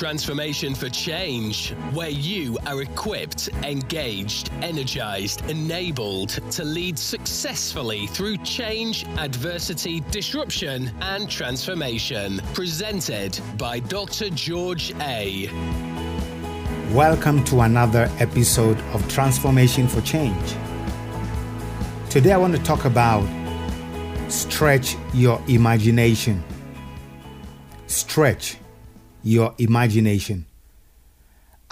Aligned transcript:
Transformation 0.00 0.74
for 0.74 0.88
Change, 0.88 1.72
where 1.92 2.08
you 2.08 2.56
are 2.66 2.80
equipped, 2.80 3.50
engaged, 3.62 4.50
energized, 4.62 5.44
enabled 5.50 6.30
to 6.52 6.64
lead 6.64 6.98
successfully 6.98 8.06
through 8.06 8.38
change, 8.38 9.04
adversity, 9.18 10.00
disruption, 10.10 10.90
and 11.02 11.28
transformation. 11.28 12.40
Presented 12.54 13.38
by 13.58 13.80
Dr. 13.80 14.30
George 14.30 14.94
A. 15.00 15.50
Welcome 16.94 17.44
to 17.44 17.60
another 17.60 18.10
episode 18.20 18.80
of 18.94 19.06
Transformation 19.06 19.86
for 19.86 20.00
Change. 20.00 20.54
Today 22.08 22.32
I 22.32 22.38
want 22.38 22.56
to 22.56 22.62
talk 22.62 22.86
about 22.86 23.28
stretch 24.30 24.96
your 25.12 25.42
imagination. 25.46 26.42
Stretch 27.86 28.56
your 29.22 29.54
imagination. 29.58 30.46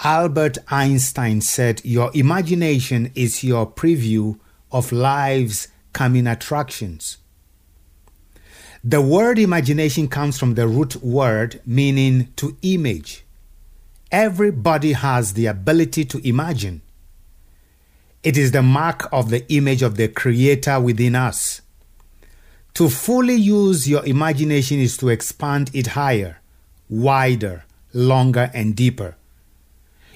Albert 0.01 0.57
Einstein 0.69 1.41
said, 1.41 1.81
Your 1.83 2.11
imagination 2.13 3.11
is 3.15 3.43
your 3.43 3.69
preview 3.69 4.39
of 4.71 4.91
life's 4.91 5.67
coming 5.91 6.27
attractions. 6.27 7.17
The 8.81 9.01
word 9.01 9.37
imagination 9.37 10.07
comes 10.07 10.39
from 10.39 10.55
the 10.55 10.67
root 10.67 10.95
word 10.97 11.61
meaning 11.65 12.31
to 12.37 12.55
image. 12.61 13.25
Everybody 14.09 14.93
has 14.93 15.33
the 15.33 15.47
ability 15.47 16.05
to 16.05 16.27
imagine. 16.27 16.81
It 18.23 18.37
is 18.37 18.51
the 18.51 18.63
mark 18.63 19.09
of 19.11 19.29
the 19.29 19.45
image 19.51 19.81
of 19.81 19.97
the 19.97 20.07
Creator 20.07 20.79
within 20.79 21.15
us. 21.15 21.61
To 22.75 22.89
fully 22.89 23.35
use 23.35 23.89
your 23.89 24.05
imagination 24.05 24.79
is 24.79 24.95
to 24.97 25.09
expand 25.09 25.71
it 25.73 25.87
higher 25.87 26.39
wider, 26.89 27.65
longer, 27.93 28.49
and 28.53 28.75
deeper. 28.75 29.15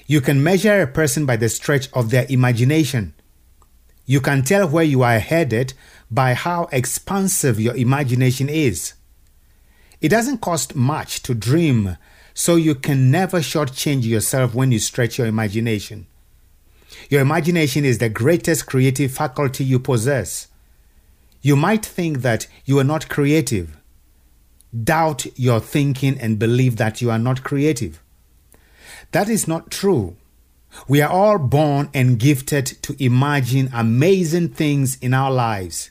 You 0.06 0.20
can 0.20 0.42
measure 0.42 0.82
a 0.82 0.86
person 0.86 1.24
by 1.24 1.36
the 1.36 1.48
stretch 1.48 1.88
of 1.92 2.10
their 2.10 2.26
imagination. 2.28 3.14
You 4.04 4.20
can 4.20 4.42
tell 4.42 4.68
where 4.68 4.84
you 4.84 5.02
are 5.02 5.18
headed 5.18 5.72
by 6.10 6.34
how 6.34 6.68
expansive 6.72 7.58
your 7.58 7.74
imagination 7.74 8.48
is. 8.48 8.94
It 10.00 10.10
doesn't 10.10 10.42
cost 10.42 10.74
much 10.74 11.22
to 11.22 11.34
dream, 11.34 11.96
so 12.34 12.56
you 12.56 12.74
can 12.74 13.10
never 13.10 13.38
shortchange 13.38 14.04
yourself 14.04 14.54
when 14.54 14.72
you 14.72 14.78
stretch 14.78 15.16
your 15.16 15.26
imagination. 15.26 16.06
Your 17.08 17.22
imagination 17.22 17.84
is 17.84 17.98
the 17.98 18.08
greatest 18.08 18.66
creative 18.66 19.12
faculty 19.12 19.64
you 19.64 19.78
possess. 19.78 20.48
You 21.40 21.56
might 21.56 21.84
think 21.84 22.18
that 22.18 22.46
you 22.64 22.78
are 22.78 22.84
not 22.84 23.08
creative 23.08 23.76
doubt 24.82 25.26
your 25.38 25.60
thinking 25.60 26.18
and 26.18 26.38
believe 26.38 26.76
that 26.76 27.00
you 27.00 27.10
are 27.10 27.18
not 27.18 27.44
creative. 27.44 28.02
That 29.12 29.28
is 29.28 29.46
not 29.46 29.70
true. 29.70 30.16
We 30.88 31.00
are 31.00 31.10
all 31.10 31.38
born 31.38 31.90
and 31.94 32.18
gifted 32.18 32.66
to 32.82 32.96
imagine 33.02 33.70
amazing 33.72 34.48
things 34.48 34.96
in 34.96 35.14
our 35.14 35.30
lives. 35.30 35.90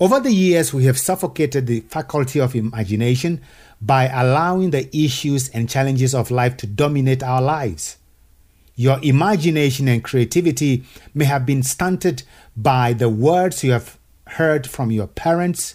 Over 0.00 0.18
the 0.18 0.32
years, 0.32 0.74
we 0.74 0.84
have 0.84 0.98
suffocated 0.98 1.66
the 1.66 1.80
faculty 1.80 2.40
of 2.40 2.56
imagination 2.56 3.40
by 3.80 4.06
allowing 4.08 4.70
the 4.70 4.88
issues 4.96 5.48
and 5.50 5.68
challenges 5.68 6.14
of 6.14 6.30
life 6.30 6.56
to 6.58 6.66
dominate 6.66 7.22
our 7.22 7.42
lives. 7.42 7.96
Your 8.74 8.98
imagination 9.02 9.88
and 9.88 10.02
creativity 10.02 10.84
may 11.14 11.24
have 11.24 11.44
been 11.44 11.62
stunted 11.62 12.22
by 12.56 12.92
the 12.92 13.08
words 13.08 13.62
you 13.62 13.72
have 13.72 13.98
heard 14.26 14.66
from 14.68 14.90
your 14.90 15.06
parents, 15.06 15.74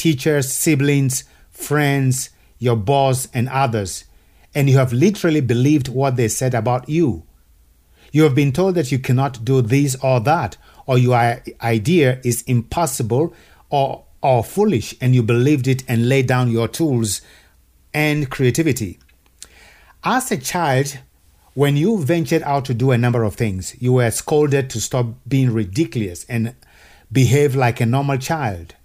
teachers, 0.00 0.50
siblings, 0.50 1.24
friends, 1.50 2.30
your 2.58 2.74
boss, 2.74 3.28
and 3.34 3.50
others, 3.50 4.04
and 4.54 4.70
you 4.70 4.78
have 4.78 4.94
literally 4.94 5.42
believed 5.42 5.88
what 5.88 6.16
they 6.16 6.26
said 6.26 6.54
about 6.54 6.88
you. 6.88 7.22
You 8.10 8.22
have 8.22 8.34
been 8.34 8.50
told 8.50 8.76
that 8.76 8.90
you 8.90 8.98
cannot 8.98 9.44
do 9.44 9.60
this 9.60 9.96
or 10.02 10.18
that, 10.20 10.56
or 10.86 10.96
your 10.96 11.42
idea 11.60 12.18
is 12.24 12.40
impossible 12.46 13.34
or, 13.68 14.04
or 14.22 14.42
foolish, 14.42 14.94
and 15.02 15.14
you 15.14 15.22
believed 15.22 15.68
it 15.68 15.84
and 15.86 16.08
laid 16.08 16.26
down 16.26 16.50
your 16.50 16.66
tools 16.66 17.20
and 17.92 18.30
creativity. 18.30 18.98
As 20.02 20.32
a 20.32 20.38
child, 20.38 20.98
when 21.52 21.76
you 21.76 22.02
ventured 22.02 22.42
out 22.44 22.64
to 22.64 22.72
do 22.72 22.90
a 22.90 22.96
number 22.96 23.22
of 23.22 23.34
things, 23.34 23.76
you 23.78 23.92
were 23.92 24.10
scolded 24.10 24.70
to 24.70 24.80
stop 24.80 25.08
being 25.28 25.52
ridiculous 25.52 26.24
and 26.24 26.54
behave 27.12 27.54
like 27.54 27.82
a 27.82 27.86
normal 27.86 28.16
child. 28.16 28.76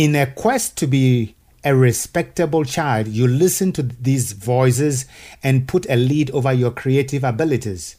In 0.00 0.16
a 0.16 0.24
quest 0.24 0.78
to 0.78 0.86
be 0.86 1.34
a 1.62 1.76
respectable 1.76 2.64
child, 2.64 3.06
you 3.06 3.28
listen 3.28 3.70
to 3.72 3.82
these 3.82 4.32
voices 4.32 5.04
and 5.42 5.68
put 5.68 5.84
a 5.90 5.96
lead 5.96 6.30
over 6.30 6.54
your 6.54 6.70
creative 6.70 7.22
abilities. 7.22 7.96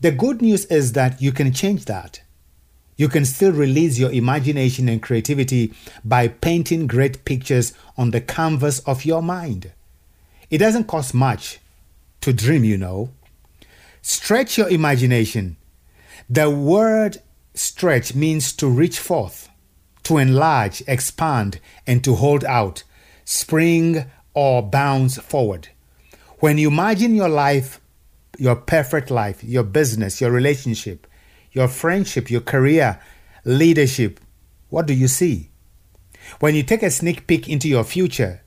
The 0.00 0.10
good 0.10 0.42
news 0.42 0.64
is 0.64 0.90
that 0.94 1.22
you 1.22 1.30
can 1.30 1.52
change 1.52 1.84
that. 1.84 2.20
You 2.96 3.08
can 3.08 3.24
still 3.24 3.52
release 3.52 3.96
your 3.96 4.10
imagination 4.10 4.88
and 4.88 5.00
creativity 5.00 5.72
by 6.04 6.26
painting 6.26 6.88
great 6.88 7.24
pictures 7.24 7.74
on 7.96 8.10
the 8.10 8.20
canvas 8.20 8.80
of 8.80 9.04
your 9.04 9.22
mind. 9.22 9.70
It 10.50 10.58
doesn't 10.58 10.88
cost 10.88 11.14
much 11.14 11.60
to 12.22 12.32
dream, 12.32 12.64
you 12.64 12.76
know. 12.76 13.10
Stretch 14.02 14.58
your 14.58 14.68
imagination. 14.68 15.58
The 16.28 16.50
word 16.50 17.18
stretch 17.54 18.16
means 18.16 18.52
to 18.54 18.66
reach 18.66 18.98
forth 18.98 19.49
to 20.10 20.18
enlarge, 20.18 20.82
expand, 20.88 21.60
and 21.86 22.02
to 22.02 22.16
hold 22.16 22.44
out, 22.46 22.82
spring 23.24 24.04
or 24.34 24.60
bounce 24.60 25.18
forward. 25.18 25.68
When 26.40 26.58
you 26.58 26.66
imagine 26.66 27.14
your 27.14 27.28
life, 27.28 27.80
your 28.36 28.56
perfect 28.56 29.12
life, 29.12 29.44
your 29.44 29.62
business, 29.62 30.20
your 30.20 30.32
relationship, 30.32 31.06
your 31.52 31.68
friendship, 31.68 32.28
your 32.28 32.40
career, 32.40 33.00
leadership, 33.44 34.18
what 34.68 34.86
do 34.86 34.94
you 34.94 35.06
see? 35.06 35.52
When 36.40 36.56
you 36.56 36.64
take 36.64 36.82
a 36.82 36.90
sneak 36.90 37.28
peek 37.28 37.48
into 37.48 37.68
your 37.68 37.84
future, 37.84 38.42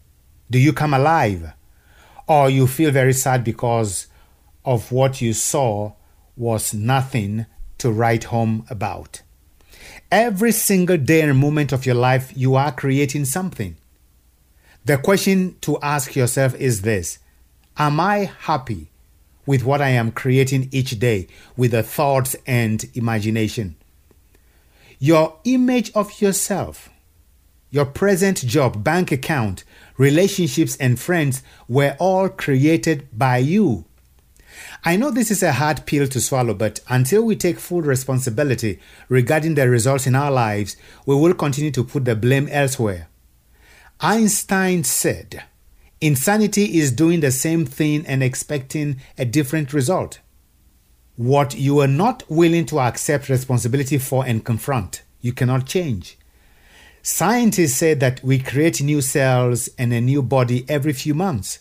do 0.51 0.59
you 0.59 0.73
come 0.73 0.93
alive? 0.93 1.53
Or 2.27 2.49
you 2.49 2.67
feel 2.67 2.91
very 2.91 3.13
sad 3.13 3.45
because 3.45 4.07
of 4.65 4.91
what 4.91 5.21
you 5.21 5.31
saw 5.31 5.93
was 6.35 6.73
nothing 6.73 7.45
to 7.77 7.89
write 7.89 8.25
home 8.25 8.65
about? 8.69 9.21
Every 10.11 10.51
single 10.51 10.97
day 10.97 11.21
and 11.21 11.37
moment 11.37 11.71
of 11.71 11.85
your 11.85 11.95
life, 11.95 12.31
you 12.35 12.55
are 12.55 12.71
creating 12.71 13.25
something. 13.25 13.75
The 14.85 14.97
question 14.97 15.55
to 15.61 15.79
ask 15.81 16.15
yourself 16.15 16.55
is 16.55 16.81
this 16.81 17.19
Am 17.77 17.99
I 17.99 18.31
happy 18.41 18.89
with 19.45 19.63
what 19.63 19.81
I 19.81 19.89
am 19.89 20.11
creating 20.11 20.69
each 20.71 20.99
day 20.99 21.27
with 21.57 21.71
the 21.71 21.83
thoughts 21.83 22.35
and 22.45 22.85
imagination? 22.93 23.75
Your 24.99 25.37
image 25.43 25.91
of 25.95 26.21
yourself, 26.21 26.89
your 27.69 27.85
present 27.85 28.45
job, 28.45 28.83
bank 28.83 29.11
account, 29.11 29.63
relationships, 29.97 30.75
and 30.77 30.99
friends 30.99 31.43
were 31.67 31.95
all 31.99 32.29
created 32.29 33.07
by 33.11 33.37
you. 33.37 33.85
I 34.85 34.97
know 34.97 35.11
this 35.11 35.31
is 35.31 35.41
a 35.41 35.53
hard 35.53 35.85
pill 35.85 36.07
to 36.07 36.19
swallow, 36.19 36.53
but 36.53 36.81
until 36.89 37.23
we 37.23 37.37
take 37.37 37.57
full 37.57 37.81
responsibility 37.81 38.79
regarding 39.07 39.55
the 39.55 39.69
results 39.69 40.07
in 40.07 40.13
our 40.15 40.29
lives, 40.29 40.75
we 41.05 41.15
will 41.15 41.33
continue 41.33 41.71
to 41.71 41.85
put 41.85 42.03
the 42.03 42.17
blame 42.17 42.49
elsewhere. 42.51 43.07
Einstein 44.01 44.83
said, 44.83 45.43
Insanity 46.01 46.77
is 46.79 46.91
doing 46.91 47.21
the 47.21 47.31
same 47.31 47.65
thing 47.65 48.05
and 48.05 48.21
expecting 48.21 48.99
a 49.17 49.23
different 49.23 49.71
result. 49.71 50.19
What 51.15 51.55
you 51.55 51.79
are 51.79 51.87
not 51.87 52.23
willing 52.29 52.65
to 52.65 52.81
accept 52.81 53.29
responsibility 53.29 53.97
for 53.97 54.25
and 54.25 54.43
confront, 54.43 55.03
you 55.21 55.31
cannot 55.31 55.65
change. 55.65 56.17
Scientists 57.01 57.75
say 57.75 57.93
that 57.93 58.21
we 58.21 58.37
create 58.37 58.81
new 58.81 58.99
cells 58.99 59.69
and 59.77 59.93
a 59.93 60.01
new 60.01 60.21
body 60.21 60.65
every 60.67 60.91
few 60.91 61.13
months. 61.13 61.59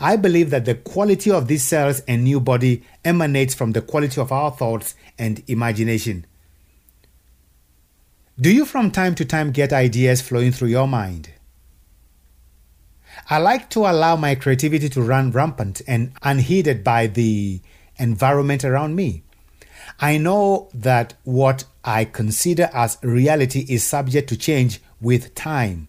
I 0.00 0.16
believe 0.16 0.50
that 0.50 0.64
the 0.64 0.74
quality 0.74 1.30
of 1.30 1.48
these 1.48 1.62
cells 1.62 2.00
and 2.08 2.24
new 2.24 2.40
body 2.40 2.82
emanates 3.04 3.54
from 3.54 3.72
the 3.72 3.82
quality 3.82 4.20
of 4.20 4.32
our 4.32 4.50
thoughts 4.50 4.94
and 5.18 5.42
imagination. 5.46 6.26
Do 8.38 8.52
you 8.52 8.66
from 8.66 8.90
time 8.90 9.14
to 9.14 9.24
time 9.24 9.50
get 9.50 9.72
ideas 9.72 10.20
flowing 10.20 10.52
through 10.52 10.68
your 10.68 10.86
mind? 10.86 11.30
I 13.30 13.38
like 13.38 13.70
to 13.70 13.80
allow 13.80 14.16
my 14.16 14.34
creativity 14.34 14.88
to 14.90 15.02
run 15.02 15.30
rampant 15.30 15.80
and 15.86 16.12
unheeded 16.22 16.84
by 16.84 17.06
the 17.06 17.60
environment 17.96 18.64
around 18.64 18.94
me. 18.94 19.22
I 19.98 20.18
know 20.18 20.68
that 20.74 21.14
what 21.24 21.64
I 21.82 22.04
consider 22.04 22.68
as 22.74 22.98
reality 23.02 23.64
is 23.68 23.84
subject 23.84 24.28
to 24.28 24.36
change 24.36 24.80
with 25.00 25.34
time. 25.34 25.88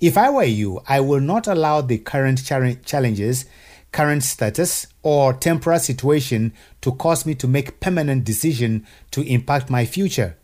If 0.00 0.16
I 0.18 0.30
were 0.30 0.44
you, 0.44 0.80
I 0.88 1.00
will 1.00 1.20
not 1.20 1.46
allow 1.46 1.80
the 1.80 1.98
current 1.98 2.44
challenges, 2.44 3.46
current 3.92 4.22
status, 4.22 4.86
or 5.02 5.32
temporal 5.32 5.78
situation 5.78 6.52
to 6.80 6.92
cause 6.92 7.24
me 7.26 7.34
to 7.36 7.48
make 7.48 7.80
permanent 7.80 8.24
decision 8.24 8.86
to 9.12 9.22
impact 9.22 9.70
my 9.70 9.86
future. 9.86 10.36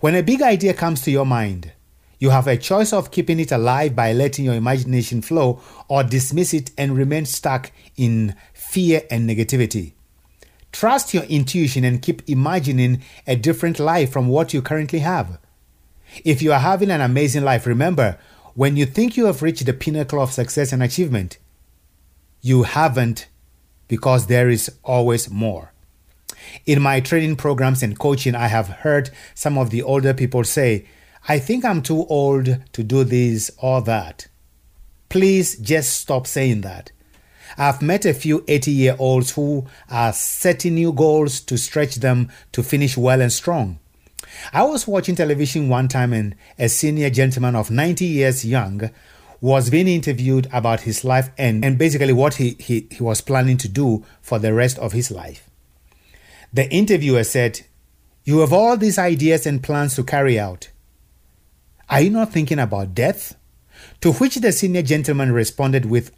When 0.00 0.14
a 0.14 0.22
big 0.22 0.42
idea 0.42 0.74
comes 0.74 1.00
to 1.02 1.10
your 1.10 1.26
mind, 1.26 1.72
You 2.20 2.30
have 2.30 2.48
a 2.48 2.56
choice 2.56 2.92
of 2.92 3.12
keeping 3.12 3.38
it 3.38 3.52
alive 3.52 3.94
by 3.94 4.12
letting 4.12 4.44
your 4.44 4.54
imagination 4.54 5.22
flow 5.22 5.60
or 5.86 6.02
dismiss 6.02 6.52
it 6.52 6.72
and 6.76 6.96
remain 6.96 7.26
stuck 7.26 7.70
in 7.96 8.34
fear 8.52 9.02
and 9.10 9.28
negativity. 9.28 9.92
Trust 10.72 11.14
your 11.14 11.22
intuition 11.24 11.84
and 11.84 12.02
keep 12.02 12.28
imagining 12.28 13.02
a 13.26 13.36
different 13.36 13.78
life 13.78 14.10
from 14.10 14.26
what 14.26 14.52
you 14.52 14.60
currently 14.60 14.98
have. 14.98 15.38
If 16.24 16.42
you 16.42 16.52
are 16.52 16.58
having 16.58 16.90
an 16.90 17.00
amazing 17.00 17.44
life, 17.44 17.66
remember 17.66 18.18
when 18.58 18.76
you 18.76 18.84
think 18.84 19.16
you 19.16 19.26
have 19.26 19.40
reached 19.40 19.64
the 19.66 19.72
pinnacle 19.72 20.20
of 20.20 20.32
success 20.32 20.72
and 20.72 20.82
achievement, 20.82 21.38
you 22.40 22.64
haven't 22.64 23.28
because 23.86 24.26
there 24.26 24.50
is 24.50 24.68
always 24.82 25.30
more. 25.30 25.72
In 26.66 26.82
my 26.82 26.98
training 26.98 27.36
programs 27.36 27.84
and 27.84 27.96
coaching, 27.96 28.34
I 28.34 28.48
have 28.48 28.66
heard 28.66 29.10
some 29.32 29.56
of 29.56 29.70
the 29.70 29.80
older 29.80 30.12
people 30.12 30.42
say, 30.42 30.86
I 31.28 31.38
think 31.38 31.64
I'm 31.64 31.82
too 31.82 32.04
old 32.06 32.58
to 32.72 32.82
do 32.82 33.04
this 33.04 33.52
or 33.58 33.80
that. 33.82 34.26
Please 35.08 35.56
just 35.58 35.94
stop 35.94 36.26
saying 36.26 36.62
that. 36.62 36.90
I've 37.56 37.80
met 37.80 38.04
a 38.04 38.12
few 38.12 38.44
80 38.48 38.72
year 38.72 38.96
olds 38.98 39.30
who 39.30 39.68
are 39.88 40.12
setting 40.12 40.74
new 40.74 40.92
goals 40.92 41.38
to 41.42 41.56
stretch 41.56 41.94
them 41.94 42.28
to 42.50 42.64
finish 42.64 42.96
well 42.96 43.20
and 43.20 43.32
strong. 43.32 43.78
I 44.52 44.62
was 44.64 44.86
watching 44.86 45.14
television 45.14 45.68
one 45.68 45.88
time 45.88 46.12
and 46.12 46.34
a 46.58 46.68
senior 46.68 47.10
gentleman 47.10 47.54
of 47.54 47.70
90 47.70 48.04
years 48.04 48.44
young 48.44 48.90
was 49.40 49.70
being 49.70 49.88
interviewed 49.88 50.48
about 50.52 50.80
his 50.80 51.04
life 51.04 51.30
and, 51.38 51.64
and 51.64 51.78
basically 51.78 52.12
what 52.12 52.34
he, 52.34 52.56
he, 52.58 52.88
he 52.90 53.02
was 53.02 53.20
planning 53.20 53.56
to 53.58 53.68
do 53.68 54.04
for 54.20 54.38
the 54.38 54.52
rest 54.52 54.78
of 54.78 54.92
his 54.92 55.10
life. 55.10 55.48
The 56.52 56.68
interviewer 56.70 57.24
said, 57.24 57.60
You 58.24 58.40
have 58.40 58.52
all 58.52 58.76
these 58.76 58.98
ideas 58.98 59.46
and 59.46 59.62
plans 59.62 59.94
to 59.96 60.04
carry 60.04 60.38
out. 60.38 60.70
Are 61.88 62.00
you 62.00 62.10
not 62.10 62.32
thinking 62.32 62.58
about 62.58 62.94
death? 62.94 63.36
To 64.00 64.12
which 64.14 64.36
the 64.36 64.52
senior 64.52 64.82
gentleman 64.82 65.32
responded 65.32 65.86
with 65.86 66.10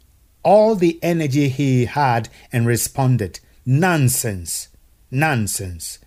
all 0.43 0.75
the 0.75 0.99
energy 1.03 1.49
he 1.49 1.85
had 1.85 2.29
and 2.51 2.65
responded, 2.65 3.39
Nonsense, 3.65 4.69
nonsense. 5.11 5.99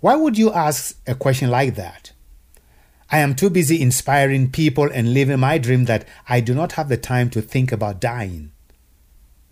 Why 0.00 0.14
would 0.14 0.38
you 0.38 0.52
ask 0.52 0.96
a 1.06 1.14
question 1.14 1.50
like 1.50 1.74
that? 1.74 2.12
I 3.10 3.18
am 3.18 3.34
too 3.34 3.50
busy 3.50 3.80
inspiring 3.80 4.50
people 4.50 4.88
and 4.92 5.14
living 5.14 5.40
my 5.40 5.58
dream 5.58 5.86
that 5.86 6.06
I 6.28 6.40
do 6.40 6.54
not 6.54 6.72
have 6.72 6.88
the 6.88 6.96
time 6.96 7.30
to 7.30 7.40
think 7.40 7.72
about 7.72 8.00
dying. 8.00 8.52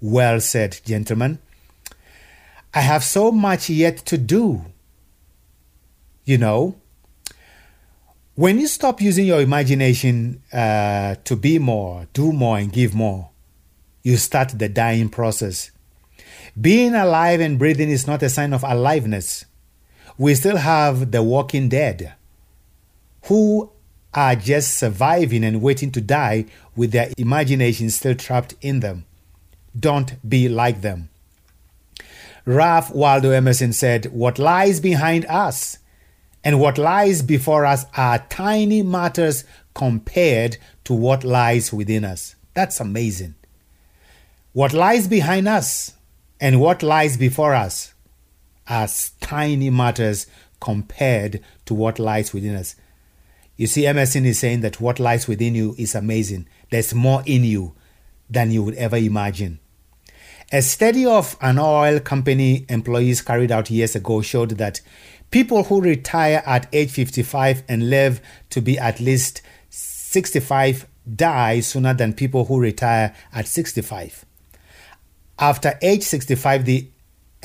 Well 0.00 0.40
said, 0.40 0.81
gentlemen. 0.84 1.38
I 2.75 2.81
have 2.81 3.02
so 3.02 3.32
much 3.32 3.70
yet 3.70 3.96
to 4.06 4.19
do. 4.19 4.66
You 6.25 6.38
know, 6.38 6.76
when 8.34 8.58
you 8.58 8.66
stop 8.66 9.00
using 9.00 9.25
your 9.25 9.40
imagination 9.40 10.42
uh, 10.52 11.14
to 11.25 11.37
be 11.37 11.58
more, 11.58 12.06
do 12.12 12.32
more, 12.32 12.58
and 12.58 12.70
give 12.70 12.94
more, 12.94 13.31
you 14.02 14.19
start 14.19 14.50
the 14.58 14.69
dying 14.69 15.08
process. 15.08 15.70
Being 16.60 16.94
alive 16.94 17.40
and 17.40 17.58
breathing 17.58 17.88
is 17.88 18.06
not 18.06 18.22
a 18.22 18.28
sign 18.28 18.52
of 18.52 18.62
aliveness. 18.62 19.46
We 20.18 20.34
still 20.34 20.56
have 20.56 21.12
the 21.12 21.22
walking 21.22 21.68
dead 21.68 22.14
who 23.24 23.70
are 24.14 24.34
just 24.34 24.78
surviving 24.78 25.44
and 25.44 25.60
waiting 25.60 25.92
to 25.92 26.00
die 26.00 26.46
with 26.74 26.92
their 26.92 27.10
imagination 27.18 27.90
still 27.90 28.14
trapped 28.14 28.54
in 28.60 28.80
them. 28.80 29.04
Don't 29.78 30.16
be 30.26 30.48
like 30.48 30.80
them. 30.80 31.10
Ralph 32.46 32.94
Waldo 32.94 33.30
Emerson 33.30 33.72
said, 33.72 34.06
What 34.06 34.38
lies 34.38 34.80
behind 34.80 35.26
us 35.26 35.78
and 36.44 36.60
what 36.60 36.78
lies 36.78 37.22
before 37.22 37.66
us 37.66 37.84
are 37.96 38.24
tiny 38.30 38.80
matters 38.82 39.44
compared 39.74 40.56
to 40.84 40.94
what 40.94 41.24
lies 41.24 41.72
within 41.72 42.04
us. 42.04 42.36
That's 42.54 42.78
amazing. 42.78 43.34
What 44.52 44.72
lies 44.72 45.08
behind 45.08 45.48
us 45.48 45.92
and 46.40 46.60
what 46.60 46.84
lies 46.84 47.16
before 47.16 47.52
us 47.52 47.92
are 48.68 48.88
tiny 49.20 49.70
matters 49.70 50.26
compared 50.60 51.40
to 51.66 51.74
what 51.74 51.98
lies 51.98 52.32
within 52.32 52.56
us. 52.56 52.76
You 53.56 53.66
see, 53.66 53.86
Emerson 53.86 54.26
is 54.26 54.38
saying 54.38 54.60
that 54.60 54.80
what 54.80 55.00
lies 55.00 55.26
within 55.26 55.54
you 55.54 55.74
is 55.78 55.94
amazing. 55.94 56.46
There's 56.70 56.94
more 56.94 57.22
in 57.24 57.44
you 57.44 57.74
than 58.28 58.50
you 58.50 58.62
would 58.62 58.74
ever 58.74 58.96
imagine. 58.96 59.60
A 60.52 60.62
study 60.62 61.04
of 61.04 61.36
an 61.40 61.58
oil 61.58 61.98
company 61.98 62.66
employees 62.68 63.22
carried 63.22 63.50
out 63.50 63.70
years 63.70 63.96
ago 63.96 64.20
showed 64.22 64.50
that 64.50 64.80
people 65.30 65.64
who 65.64 65.80
retire 65.80 66.42
at 66.46 66.68
age 66.72 66.90
55 66.90 67.64
and 67.68 67.90
live 67.90 68.20
to 68.50 68.60
be 68.60 68.78
at 68.78 69.00
least 69.00 69.42
65 69.70 70.86
die 71.14 71.60
sooner 71.60 71.94
than 71.94 72.12
people 72.12 72.44
who 72.44 72.60
retire 72.60 73.14
at 73.32 73.48
65. 73.48 74.24
After 75.38 75.78
age 75.82 76.02
65, 76.02 76.64
the 76.64 76.88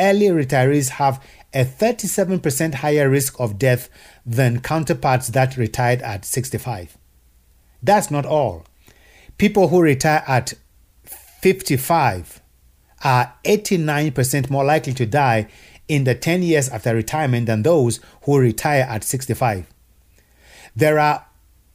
early 0.02 0.28
retirees 0.28 0.90
have 0.90 1.24
a 1.54 1.64
37% 1.64 2.76
higher 2.76 3.10
risk 3.10 3.40
of 3.40 3.60
death 3.60 3.90
than 4.26 4.60
counterparts 4.60 5.28
that 5.30 5.56
retired 5.56 6.02
at 6.02 6.26
65. 6.26 6.98
That's 7.84 8.10
not 8.10 8.26
all. 8.26 8.66
People 9.38 9.68
who 9.68 9.82
retire 9.82 10.24
at 10.28 10.54
55 11.04 12.42
are 13.04 13.34
89% 13.46 14.50
more 14.50 14.64
likely 14.64 14.94
to 14.94 15.06
die 15.06 15.48
in 15.88 16.04
the 16.04 16.16
10 16.16 16.44
years 16.44 16.70
after 16.70 16.96
retirement 16.96 17.48
than 17.48 17.64
those 17.64 18.00
who 18.24 18.38
retire 18.38 18.86
at 18.88 19.04
65. 19.04 19.66
There 20.76 21.00
are 21.00 21.26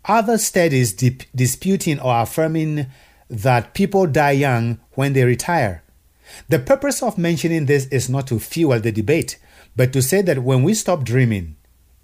other 0.05 0.39
studies 0.39 0.93
dip- 0.93 1.25
disputing 1.35 2.01
or 2.01 2.21
affirming 2.21 2.87
that 3.29 3.75
people 3.75 4.07
die 4.07 4.31
young 4.33 4.79
when 4.93 5.13
they 5.13 5.25
retire. 5.25 5.83
The 6.49 6.59
purpose 6.59 7.03
of 7.03 7.19
mentioning 7.19 7.67
this 7.67 7.87
is 7.87 8.09
not 8.09 8.27
to 8.29 8.39
fuel 8.39 8.81
the 8.81 8.93
debate, 8.93 9.39
but 9.75 9.93
to 9.93 10.03
say 10.03 10.23
that 10.23 10.43
when 10.43 10.63
we 10.63 10.75
stop 10.75 11.05
dreaming, 11.05 11.57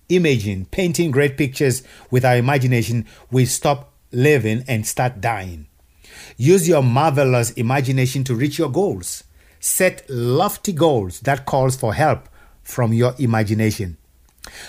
imaging, 0.08 0.66
painting 0.66 1.10
great 1.10 1.36
pictures 1.36 1.82
with 2.10 2.24
our 2.24 2.36
imagination, 2.36 3.06
we 3.30 3.46
stop 3.46 3.92
living 4.10 4.64
and 4.68 4.86
start 4.86 5.20
dying. 5.20 5.66
Use 6.36 6.68
your 6.68 6.82
marvelous 6.82 7.50
imagination 7.52 8.24
to 8.24 8.34
reach 8.34 8.58
your 8.58 8.70
goals. 8.70 9.24
Set 9.60 10.04
lofty 10.08 10.72
goals 10.72 11.20
that 11.20 11.46
calls 11.46 11.76
for 11.76 11.94
help 11.94 12.28
from 12.62 12.92
your 12.92 13.14
imagination. 13.18 13.96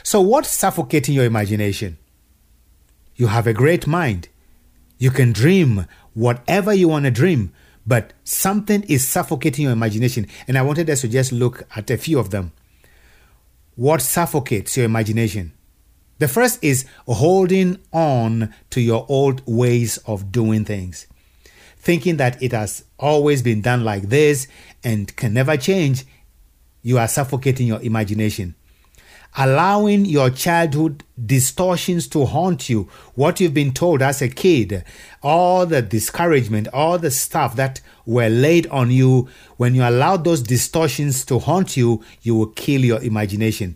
So 0.04 0.22
what's 0.22 0.52
suffocating 0.52 1.16
your 1.16 1.26
imagination? 1.26 1.98
You 3.16 3.28
have 3.28 3.48
a 3.48 3.54
great 3.54 3.88
mind. 3.88 4.30
You 4.98 5.12
can 5.12 5.34
dream 5.34 5.88
whatever 6.14 6.74
you 6.74 6.88
want 6.88 7.06
to 7.06 7.12
dream, 7.12 7.52
but 7.86 8.14
something 8.24 8.84
is 8.84 9.08
suffocating 9.08 9.64
your 9.64 9.74
imagination. 9.74 10.28
And 10.48 10.58
I 10.58 10.62
wanted 10.62 10.90
us 10.90 11.02
to 11.02 11.08
just 11.08 11.32
look 11.32 11.64
at 11.76 11.90
a 11.90 11.98
few 11.98 12.20
of 12.20 12.30
them. 12.30 12.54
What 13.76 14.02
suffocates 14.02 14.78
your 14.78 14.86
imagination? 14.86 15.54
The 16.20 16.28
first 16.28 16.64
is 16.64 16.86
holding 17.08 17.80
on 17.92 18.54
to 18.70 18.82
your 18.82 19.06
old 19.10 19.42
ways 19.46 19.98
of 20.06 20.32
doing 20.32 20.64
things 20.64 21.08
thinking 21.84 22.16
that 22.16 22.42
it 22.42 22.54
has 22.54 22.86
always 22.98 23.42
been 23.42 23.60
done 23.60 23.84
like 23.84 24.04
this 24.04 24.48
and 24.86 25.14
can 25.18 25.34
never 25.34 25.58
change, 25.58 26.06
you 26.82 26.98
are 26.98 27.10
suffocating 27.10 27.68
your 27.68 27.82
imagination. 27.82 28.56
Allowing 29.36 30.06
your 30.06 30.30
childhood 30.30 31.04
distortions 31.26 32.08
to 32.10 32.26
haunt 32.26 32.70
you, 32.70 32.90
what 33.16 33.40
you've 33.40 33.54
been 33.54 33.74
told 33.74 34.02
as 34.02 34.22
a 34.22 34.30
kid, 34.30 34.84
all 35.22 35.66
the 35.66 35.82
discouragement, 35.82 36.68
all 36.72 37.00
the 37.00 37.12
stuff 37.12 37.56
that 37.56 37.82
were 38.06 38.30
laid 38.30 38.68
on 38.68 38.92
you, 38.92 39.28
when 39.58 39.74
you 39.74 39.84
allow 39.84 40.18
those 40.18 40.42
distortions 40.42 41.26
to 41.26 41.40
haunt 41.40 41.76
you, 41.76 42.04
you 42.22 42.36
will 42.36 42.48
kill 42.48 42.82
your 42.82 43.02
imagination 43.02 43.76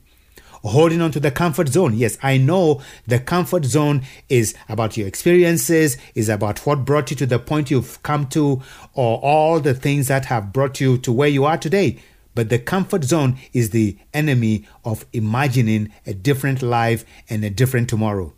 holding 0.68 1.02
on 1.02 1.12
to 1.12 1.20
the 1.20 1.32
comfort 1.32 1.70
zone. 1.70 1.94
Yes, 1.96 2.18
I 2.22 2.38
know 2.38 2.82
the 3.06 3.20
comfort 3.20 3.66
zone 3.66 4.04
is 4.30 4.54
about 4.70 4.98
your 4.98 5.08
experiences, 5.08 5.98
is 6.16 6.30
about 6.30 6.66
what 6.66 6.86
brought 6.86 7.10
you 7.12 7.18
to 7.18 7.26
the 7.26 7.40
point 7.40 7.72
you've 7.72 8.02
come 8.04 8.28
to, 8.28 8.62
or 8.94 9.20
all 9.20 9.60
the 9.60 9.74
things 9.74 10.08
that 10.08 10.26
have 10.26 10.54
brought 10.54 10.80
you 10.80 10.98
to 11.00 11.12
where 11.12 11.30
you 11.30 11.46
are 11.46 11.58
today. 11.58 12.00
But 12.38 12.50
the 12.50 12.60
comfort 12.60 13.04
zone 13.04 13.40
is 13.52 13.72
the 13.72 13.98
enemy 14.14 14.68
of 14.86 15.08
imagining 15.12 15.92
a 16.06 16.14
different 16.14 16.62
life 16.62 17.04
and 17.32 17.44
a 17.44 17.50
different 17.50 17.90
tomorrow. 17.90 18.32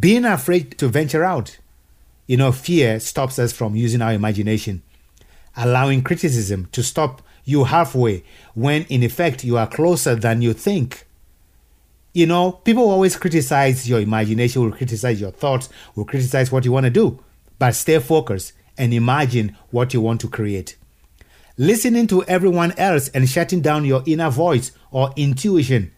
Being 0.00 0.24
afraid 0.24 0.78
to 0.78 0.88
venture 0.88 1.24
out. 1.24 1.58
You 2.26 2.38
know, 2.38 2.52
fear 2.52 2.98
stops 2.98 3.38
us 3.38 3.52
from 3.52 3.76
using 3.76 4.00
our 4.00 4.14
imagination. 4.14 4.80
Allowing 5.58 6.02
criticism 6.02 6.70
to 6.72 6.82
stop 6.82 7.20
you 7.44 7.64
halfway 7.64 8.24
when 8.54 8.84
in 8.84 9.02
effect 9.02 9.44
you 9.44 9.58
are 9.58 9.66
closer 9.66 10.14
than 10.14 10.40
you 10.40 10.54
think 10.54 11.04
you 12.14 12.26
know, 12.26 12.52
people 12.52 12.88
always 12.88 13.14
criticize 13.14 13.86
your 13.86 14.00
imagination, 14.00 14.62
will 14.62 14.72
criticize 14.72 15.20
your 15.20 15.30
thoughts, 15.30 15.68
will 15.94 16.06
criticize 16.06 16.50
what 16.50 16.64
you 16.64 16.72
want 16.72 16.84
to 16.84 16.90
do. 16.90 17.22
But 17.58 17.74
stay 17.74 17.98
focused 17.98 18.54
and 18.78 18.94
imagine 18.94 19.54
what 19.70 19.92
you 19.92 20.00
want 20.00 20.22
to 20.22 20.28
create. 20.28 20.77
Listening 21.60 22.06
to 22.06 22.22
everyone 22.24 22.72
else 22.78 23.08
and 23.08 23.28
shutting 23.28 23.60
down 23.60 23.84
your 23.84 24.04
inner 24.06 24.30
voice 24.30 24.70
or 24.92 25.12
intuition. 25.16 25.90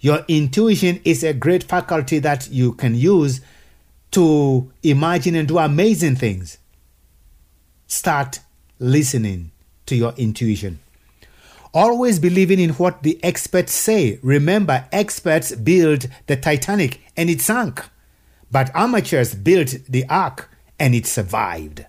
Your 0.00 0.24
intuition 0.26 1.02
is 1.04 1.22
a 1.22 1.34
great 1.34 1.62
faculty 1.64 2.18
that 2.20 2.48
you 2.50 2.72
can 2.72 2.94
use 2.94 3.42
to 4.12 4.72
imagine 4.82 5.34
and 5.34 5.46
do 5.46 5.58
amazing 5.58 6.16
things. 6.16 6.56
Start 7.88 8.40
listening 8.78 9.50
to 9.84 9.94
your 9.94 10.14
intuition. 10.16 10.80
Always 11.74 12.18
believing 12.18 12.58
in 12.58 12.70
what 12.70 13.02
the 13.02 13.22
experts 13.22 13.74
say. 13.74 14.18
Remember, 14.22 14.86
experts 14.92 15.54
built 15.54 16.06
the 16.26 16.36
Titanic 16.36 17.00
and 17.18 17.28
it 17.28 17.42
sank, 17.42 17.84
but 18.50 18.74
amateurs 18.74 19.34
built 19.34 19.74
the 19.86 20.06
Ark 20.08 20.50
and 20.78 20.94
it 20.94 21.06
survived. 21.06 21.84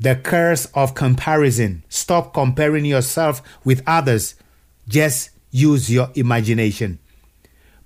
The 0.00 0.16
curse 0.16 0.66
of 0.74 0.94
comparison. 0.94 1.84
Stop 1.88 2.34
comparing 2.34 2.84
yourself 2.84 3.42
with 3.64 3.82
others. 3.86 4.34
Just 4.88 5.30
use 5.50 5.90
your 5.90 6.10
imagination 6.14 6.98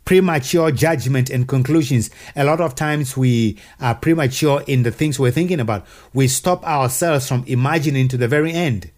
premature 0.08 0.70
judgment 0.70 1.28
and 1.28 1.46
conclusions. 1.46 2.08
A 2.34 2.42
lot 2.42 2.62
of 2.62 2.74
times 2.74 3.14
we 3.14 3.58
are 3.78 3.94
premature 3.94 4.64
in 4.66 4.82
the 4.82 4.90
things 4.90 5.18
we're 5.18 5.30
thinking 5.30 5.60
about. 5.60 5.84
We 6.14 6.28
stop 6.28 6.64
ourselves 6.64 7.28
from 7.28 7.44
imagining 7.46 8.08
to 8.08 8.16
the 8.16 8.26
very 8.26 8.54
end. 8.54 8.90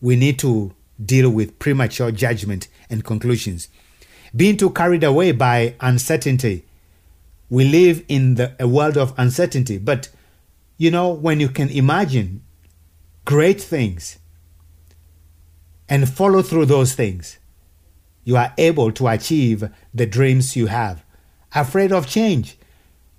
We 0.00 0.16
need 0.16 0.40
to 0.40 0.74
deal 1.00 1.30
with 1.30 1.60
premature 1.60 2.10
judgment 2.10 2.66
and 2.90 3.04
conclusions. 3.04 3.68
Being 4.34 4.56
too 4.56 4.70
carried 4.70 5.04
away 5.04 5.30
by 5.30 5.76
uncertainty. 5.80 6.64
We 7.48 7.64
live 7.64 8.04
in 8.08 8.34
the, 8.34 8.56
a 8.58 8.66
world 8.66 8.96
of 8.98 9.14
uncertainty, 9.16 9.78
but 9.78 10.08
you 10.76 10.90
know, 10.90 11.10
when 11.10 11.40
you 11.40 11.48
can 11.48 11.68
imagine 11.70 12.42
great 13.24 13.60
things 13.60 14.18
and 15.88 16.08
follow 16.08 16.42
through 16.42 16.66
those 16.66 16.94
things, 16.94 17.38
you 18.24 18.36
are 18.36 18.52
able 18.58 18.90
to 18.92 19.08
achieve 19.08 19.68
the 19.94 20.06
dreams 20.06 20.56
you 20.56 20.66
have. 20.66 21.04
Afraid 21.54 21.92
of 21.92 22.06
change. 22.06 22.58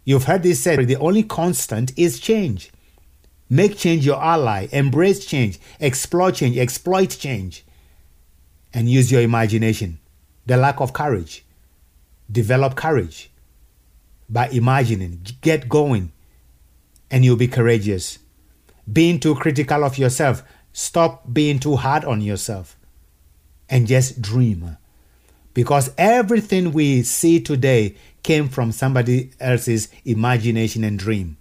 You've 0.03 0.25
heard 0.25 0.43
this 0.43 0.61
said 0.61 0.85
the 0.87 0.97
only 0.97 1.23
constant 1.23 1.91
is 1.97 2.19
change. 2.19 2.71
Make 3.49 3.77
change 3.77 4.05
your 4.05 4.21
ally, 4.21 4.67
embrace 4.71 5.25
change, 5.25 5.59
explore 5.79 6.31
change, 6.31 6.57
exploit 6.57 7.17
change, 7.17 7.65
and 8.73 8.89
use 8.89 9.11
your 9.11 9.21
imagination. 9.21 9.99
The 10.45 10.57
lack 10.57 10.81
of 10.81 10.93
courage. 10.93 11.45
Develop 12.29 12.75
courage 12.75 13.31
by 14.29 14.49
imagining, 14.49 15.21
get 15.41 15.69
going, 15.69 16.11
and 17.09 17.23
you'll 17.23 17.35
be 17.35 17.47
courageous. 17.47 18.19
Being 18.91 19.19
too 19.19 19.35
critical 19.35 19.83
of 19.83 19.97
yourself, 19.97 20.43
stop 20.73 21.33
being 21.33 21.59
too 21.59 21.75
hard 21.75 22.05
on 22.05 22.21
yourself 22.21 22.77
and 23.69 23.87
just 23.87 24.21
dream 24.21 24.77
because 25.53 25.91
everything 25.97 26.71
we 26.71 27.01
see 27.01 27.39
today 27.39 27.95
came 28.21 28.47
from 28.47 28.71
somebody 28.71 29.31
else's 29.39 29.89
imagination 30.05 30.83
and 30.83 30.99
dream. 30.99 31.35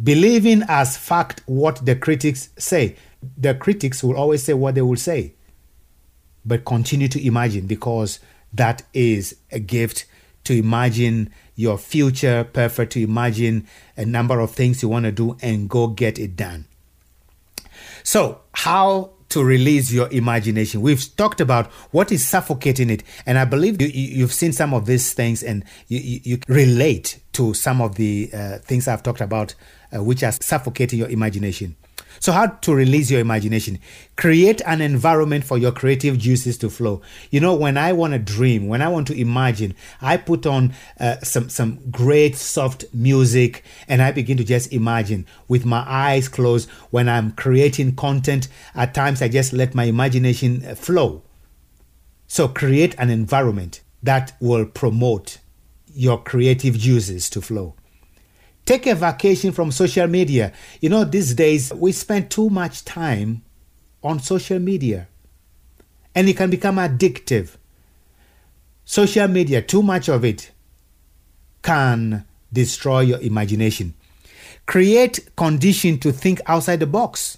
Believing 0.00 0.62
as 0.68 0.96
fact 0.96 1.42
what 1.46 1.84
the 1.84 1.96
critics 1.96 2.50
say, 2.56 2.96
the 3.36 3.54
critics 3.54 4.04
will 4.04 4.16
always 4.16 4.44
say 4.44 4.54
what 4.54 4.74
they 4.76 4.82
will 4.82 4.96
say. 4.96 5.34
But 6.44 6.64
continue 6.64 7.08
to 7.08 7.26
imagine 7.26 7.66
because 7.66 8.20
that 8.52 8.82
is 8.94 9.36
a 9.50 9.58
gift 9.58 10.04
to 10.44 10.54
imagine 10.54 11.30
your 11.62 11.78
future 11.78 12.44
perfect, 12.44 12.92
to 12.92 13.02
imagine 13.02 13.66
a 13.96 14.04
number 14.04 14.40
of 14.40 14.50
things 14.50 14.82
you 14.82 14.88
want 14.88 15.04
to 15.04 15.12
do 15.12 15.36
and 15.40 15.70
go 15.70 15.86
get 15.86 16.18
it 16.18 16.36
done. 16.36 16.66
So, 18.02 18.40
how 18.52 19.12
to 19.28 19.42
release 19.42 19.90
your 19.90 20.10
imagination. 20.10 20.82
We've 20.82 21.16
talked 21.16 21.40
about 21.40 21.68
what 21.90 22.12
is 22.12 22.26
suffocating 22.26 22.90
it, 22.90 23.02
and 23.24 23.38
I 23.38 23.46
believe 23.46 23.80
you, 23.80 24.20
have 24.22 24.32
seen 24.32 24.52
some 24.52 24.74
of 24.74 24.84
these 24.84 25.14
things 25.14 25.42
and 25.42 25.64
you, 25.88 26.00
you, 26.00 26.20
you 26.24 26.38
relate 26.48 27.20
to 27.34 27.54
some 27.54 27.80
of 27.80 27.94
the 27.94 28.28
uh, 28.34 28.58
things 28.58 28.88
I've 28.88 29.02
talked 29.02 29.22
about, 29.22 29.54
uh, 29.94 30.02
which 30.02 30.22
are 30.22 30.32
suffocating 30.32 30.98
your 30.98 31.08
imagination. 31.08 31.76
So, 32.20 32.32
how 32.32 32.46
to 32.46 32.74
release 32.74 33.10
your 33.10 33.20
imagination? 33.20 33.78
Create 34.16 34.60
an 34.66 34.80
environment 34.80 35.44
for 35.44 35.58
your 35.58 35.72
creative 35.72 36.18
juices 36.18 36.58
to 36.58 36.70
flow. 36.70 37.02
You 37.30 37.40
know, 37.40 37.54
when 37.54 37.76
I 37.76 37.92
want 37.92 38.12
to 38.12 38.18
dream, 38.18 38.68
when 38.68 38.82
I 38.82 38.88
want 38.88 39.06
to 39.08 39.18
imagine, 39.18 39.74
I 40.00 40.16
put 40.16 40.46
on 40.46 40.74
uh, 41.00 41.16
some 41.20 41.48
some 41.48 41.80
great 41.90 42.36
soft 42.36 42.84
music 42.92 43.64
and 43.88 44.02
I 44.02 44.12
begin 44.12 44.36
to 44.38 44.44
just 44.44 44.72
imagine 44.72 45.26
with 45.48 45.64
my 45.64 45.84
eyes 45.86 46.28
closed. 46.28 46.68
When 46.90 47.08
I'm 47.08 47.32
creating 47.32 47.96
content, 47.96 48.48
at 48.74 48.94
times 48.94 49.22
I 49.22 49.28
just 49.28 49.52
let 49.52 49.74
my 49.74 49.84
imagination 49.84 50.64
uh, 50.64 50.74
flow. 50.74 51.22
So, 52.26 52.48
create 52.48 52.94
an 52.98 53.10
environment 53.10 53.80
that 54.02 54.34
will 54.40 54.66
promote 54.66 55.38
your 55.94 56.22
creative 56.22 56.78
juices 56.78 57.28
to 57.30 57.40
flow. 57.42 57.74
Take 58.72 58.86
a 58.86 58.94
vacation 58.94 59.52
from 59.52 59.70
social 59.70 60.06
media. 60.06 60.50
You 60.80 60.88
know, 60.88 61.04
these 61.04 61.34
days 61.34 61.74
we 61.74 61.92
spend 61.92 62.30
too 62.30 62.48
much 62.48 62.86
time 62.86 63.42
on 64.02 64.18
social 64.18 64.58
media 64.58 65.08
and 66.14 66.26
it 66.26 66.38
can 66.38 66.48
become 66.48 66.76
addictive. 66.76 67.58
Social 68.86 69.28
media, 69.28 69.60
too 69.60 69.82
much 69.82 70.08
of 70.08 70.24
it, 70.24 70.52
can 71.60 72.24
destroy 72.50 73.00
your 73.00 73.20
imagination. 73.20 73.92
Create 74.64 75.36
condition 75.36 75.98
to 75.98 76.10
think 76.10 76.40
outside 76.46 76.80
the 76.80 76.86
box. 76.86 77.36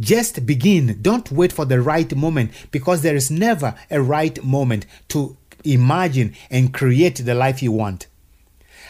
Just 0.00 0.46
begin. 0.46 1.02
Don't 1.02 1.30
wait 1.30 1.52
for 1.52 1.66
the 1.66 1.82
right 1.82 2.16
moment 2.16 2.50
because 2.70 3.02
there 3.02 3.14
is 3.14 3.30
never 3.30 3.74
a 3.90 4.00
right 4.00 4.42
moment 4.42 4.86
to 5.08 5.36
imagine 5.64 6.34
and 6.50 6.72
create 6.72 7.16
the 7.16 7.34
life 7.34 7.62
you 7.62 7.72
want. 7.72 8.06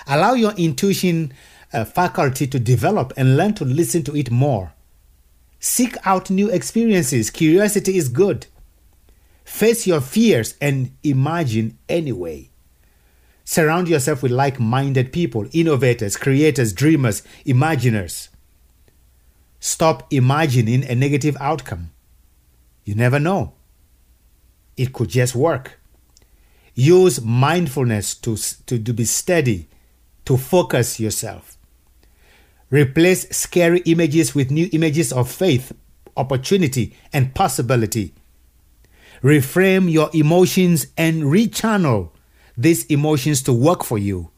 Allow 0.07 0.35
your 0.35 0.53
intuition 0.53 1.33
uh, 1.73 1.85
faculty 1.85 2.47
to 2.47 2.59
develop 2.59 3.13
and 3.17 3.37
learn 3.37 3.55
to 3.55 3.65
listen 3.65 4.03
to 4.05 4.17
it 4.17 4.31
more. 4.31 4.73
Seek 5.59 5.97
out 6.05 6.31
new 6.31 6.51
experiences. 6.51 7.31
Curiosity 7.31 7.97
is 7.97 8.09
good. 8.09 8.47
Face 9.45 9.87
your 9.87 10.01
fears 10.01 10.57
and 10.61 10.93
imagine 11.03 11.79
anyway. 11.89 12.51
Surround 13.45 13.89
yourself 13.89 14.23
with 14.23 14.33
like 14.33 14.61
minded 14.61 15.13
people, 15.13 15.47
innovators, 15.53 16.17
creators, 16.17 16.73
dreamers, 16.73 17.23
imaginers. 17.45 18.29
Stop 19.61 20.13
imagining 20.13 20.85
a 20.85 20.95
negative 20.95 21.37
outcome. 21.41 21.91
You 22.85 22.95
never 22.95 23.19
know. 23.19 23.55
It 24.77 24.93
could 24.93 25.09
just 25.09 25.35
work. 25.35 25.79
Use 26.75 27.21
mindfulness 27.21 28.15
to, 28.17 28.37
to, 28.67 28.79
to 28.79 28.93
be 28.93 29.05
steady 29.05 29.69
to 30.25 30.37
focus 30.37 31.01
yourself. 31.01 31.57
Replace 32.71 33.29
scary 33.37 33.81
images 33.81 34.35
with 34.35 34.51
new 34.51 34.69
images 34.73 35.13
of 35.13 35.31
faith, 35.31 35.73
opportunity, 36.17 36.97
and 37.13 37.35
possibility. 37.35 38.15
Reframe 39.23 39.91
your 39.91 40.11
emotions 40.15 40.87
and 40.97 41.25
rechannel 41.25 42.11
these 42.57 42.85
emotions 42.87 43.43
to 43.43 43.53
work 43.53 43.85
for 43.85 43.99
you. 43.99 44.31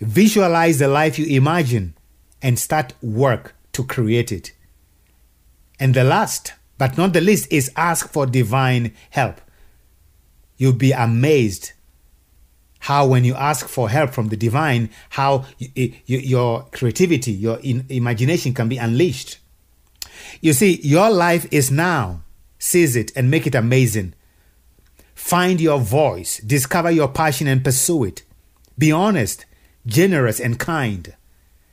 Visualize 0.00 0.78
the 0.78 0.88
life 0.88 1.18
you 1.18 1.26
imagine 1.26 1.94
and 2.42 2.58
start 2.58 2.92
work 3.02 3.54
to 3.72 3.84
create 3.84 4.32
it. 4.32 4.52
And 5.78 5.94
the 5.94 6.04
last, 6.04 6.54
but 6.78 6.98
not 6.98 7.12
the 7.12 7.20
least, 7.20 7.50
is 7.52 7.72
ask 7.76 8.08
for 8.08 8.26
divine 8.26 8.94
help. 9.10 9.40
You'll 10.56 10.72
be 10.72 10.92
amazed 10.92 11.72
how 12.82 13.06
when 13.06 13.24
you 13.24 13.32
ask 13.36 13.68
for 13.68 13.88
help 13.88 14.10
from 14.10 14.28
the 14.28 14.36
divine, 14.36 14.90
how 15.10 15.44
your 15.56 16.64
creativity, 16.72 17.30
your 17.30 17.60
imagination 17.62 18.52
can 18.52 18.68
be 18.68 18.76
unleashed. 18.76 19.38
You 20.40 20.52
see, 20.52 20.80
your 20.82 21.08
life 21.08 21.46
is 21.52 21.70
now. 21.70 22.24
Seize 22.58 22.96
it 22.96 23.12
and 23.14 23.30
make 23.30 23.46
it 23.46 23.54
amazing. 23.54 24.14
Find 25.14 25.60
your 25.60 25.78
voice, 25.78 26.38
discover 26.38 26.90
your 26.90 27.06
passion 27.06 27.46
and 27.46 27.62
pursue 27.62 28.02
it. 28.02 28.24
Be 28.76 28.90
honest, 28.90 29.46
generous, 29.86 30.40
and 30.40 30.58
kind. 30.58 31.14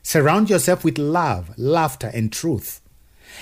Surround 0.03 0.47
yourself 0.47 0.83
with 0.83 0.99
love, 0.99 1.57
laughter, 1.57 2.11
and 2.13 2.31
truth. 2.31 2.81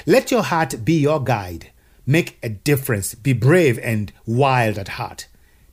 Let 0.06 0.32
your 0.32 0.44
heart 0.44 0.86
be 0.86 0.94
your 0.94 1.22
guide. 1.22 1.72
Make 2.06 2.38
a 2.42 2.48
difference. 2.48 3.14
Be 3.14 3.34
brave 3.34 3.78
and 3.80 4.14
wild 4.26 4.78
at 4.78 4.88
heart. 4.88 5.28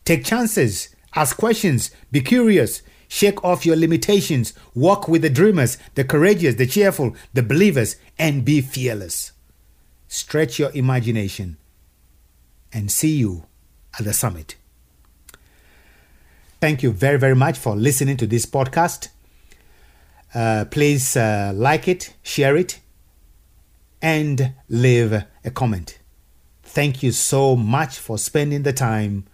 Take 0.05 0.25
chances 0.25 0.94
Ask 1.17 1.37
questions, 1.37 1.91
be 2.11 2.21
curious, 2.21 2.83
shake 3.09 3.43
off 3.45 3.65
your 3.65 3.77
limitations, 3.77 4.53
walk 4.75 5.07
with 5.09 5.23
the 5.23 5.31
dreamers, 5.31 5.79
the 5.95 6.05
courageous, 6.05 6.57
the 6.57 6.67
cheerful, 6.67 7.15
the 7.33 7.43
believers, 7.43 7.97
and 8.19 8.45
be 8.45 8.61
fearless. 8.61 9.33
Stretch 10.09 10.59
your 10.59 10.71
imagination 10.73 11.57
and 12.73 12.91
see 12.91 13.17
you 13.17 13.45
at 13.99 14.05
the 14.05 14.13
summit. 14.13 14.57
Thank 16.61 16.83
you 16.83 16.93
very, 16.93 17.19
very 17.19 17.37
much 17.37 17.59
for 17.59 17.77
listening 17.77 18.17
to 18.17 18.27
this 18.27 18.47
podcast. 18.47 19.09
Uh, 20.35 20.65
please 20.71 21.17
uh, 21.17 21.53
like 21.55 21.87
it, 21.87 22.15
share 22.23 22.57
it, 22.57 22.81
and 24.03 24.53
leave 24.69 25.13
a 25.13 25.51
comment. 25.53 25.99
Thank 26.63 27.03
you 27.03 27.13
so 27.13 27.55
much 27.55 27.99
for 27.99 28.19
spending 28.19 28.65
the 28.65 28.73
time 28.73 29.27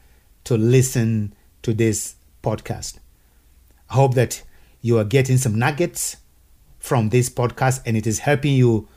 to 0.45 0.57
listen 0.57 1.35
to 1.63 1.75
this 1.75 2.17
podcast. 2.43 2.99
I 3.89 3.95
hope 3.95 4.15
that 4.15 4.43
you 4.81 4.99
are 4.99 5.05
getting 5.05 5.37
some 5.37 5.59
nuggets 5.59 6.17
from 6.79 7.11
this 7.11 7.29
podcast 7.29 7.83
and 7.85 7.97
it 7.97 8.07
is 8.07 8.21
helping 8.21 8.55
you 8.55 8.89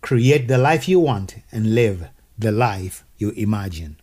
create 0.00 0.48
the 0.48 0.58
life 0.58 0.88
you 0.88 0.98
want 0.98 1.36
and 1.52 1.74
live 1.74 2.08
the 2.38 2.50
life 2.50 3.04
you 3.18 3.30
imagine. 3.30 3.99